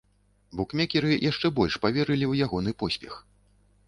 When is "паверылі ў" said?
1.83-2.33